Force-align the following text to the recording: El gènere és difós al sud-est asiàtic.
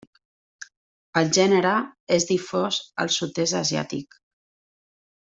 El 1.21 1.27
gènere 1.37 1.73
és 2.17 2.25
difós 2.31 2.79
al 3.05 3.11
sud-est 3.19 3.59
asiàtic. 3.63 4.17